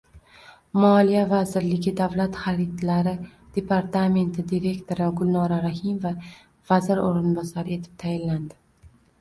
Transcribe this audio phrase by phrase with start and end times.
[0.83, 3.13] Moliya vazirligi Davlat xaridlari
[3.59, 6.15] departamenti direktori Gulnora Rahimova
[6.73, 8.61] vazir o‘rinbosari etib tayinlandi.